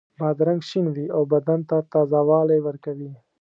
[0.19, 3.11] بادرنګ شین وي او بدن ته تازه والی ورکوي.